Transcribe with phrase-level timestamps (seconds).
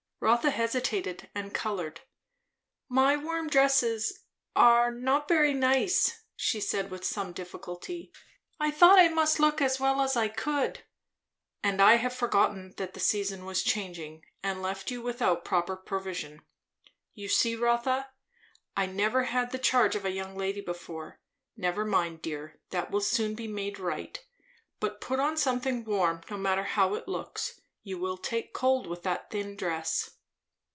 [0.23, 2.01] Rotha hesitated and coloured.
[2.87, 4.19] "My warm dresses
[4.55, 8.11] are not very nice," she said with some difficulty.
[8.59, 10.83] "I thought I must look as well as I could."
[11.63, 14.23] "And I have forgotten that the season was changing!
[14.43, 16.43] and left you without proper provision.
[17.15, 18.11] You see, Rotha,
[18.77, 21.19] I never had the charge of a young lady before.
[21.57, 24.23] Never mind, dear; that will soon be made right.
[24.79, 27.57] But put on something warm, no matter how it looks.
[27.83, 30.11] You will take cold with that thin dress."